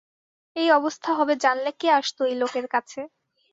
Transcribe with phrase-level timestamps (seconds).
[0.55, 2.99] এই অবস্থা হবে জানলে কে আসত এই লোকের কাছে!